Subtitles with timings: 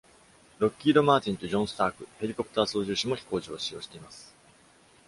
[0.57, 4.33] ロッキード・マーティンとジョン・スターク(ヘリコプター操縦士)も飛行場を使用しています。